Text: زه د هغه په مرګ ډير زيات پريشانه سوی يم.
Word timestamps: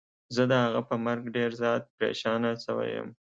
زه 0.35 0.43
د 0.49 0.53
هغه 0.63 0.81
په 0.89 0.95
مرګ 1.05 1.23
ډير 1.35 1.51
زيات 1.61 1.83
پريشانه 1.97 2.49
سوی 2.65 2.89
يم. 2.97 3.09